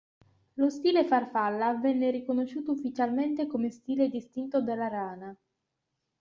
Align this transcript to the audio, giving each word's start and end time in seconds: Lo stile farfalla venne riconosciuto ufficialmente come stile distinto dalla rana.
Lo 0.55 0.71
stile 0.71 1.05
farfalla 1.05 1.75
venne 1.75 2.09
riconosciuto 2.09 2.71
ufficialmente 2.71 3.45
come 3.45 3.69
stile 3.69 4.09
distinto 4.09 4.59
dalla 4.59 4.87
rana. 4.87 5.37